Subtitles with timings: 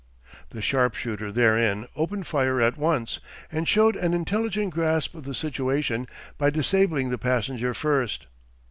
[0.49, 3.19] The sharpshooter therein opened fire at once,
[3.51, 6.07] and showed an intelligent grasp of the situation
[6.39, 8.25] by disabling the passenger first.